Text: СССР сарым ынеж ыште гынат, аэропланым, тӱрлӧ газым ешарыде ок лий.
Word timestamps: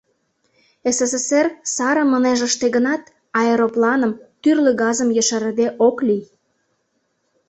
СССР 0.95 1.47
сарым 1.75 2.09
ынеж 2.17 2.39
ыште 2.47 2.67
гынат, 2.75 3.03
аэропланым, 3.39 4.11
тӱрлӧ 4.41 4.71
газым 4.81 5.09
ешарыде 5.21 5.67
ок 5.87 5.97
лий. 6.07 6.23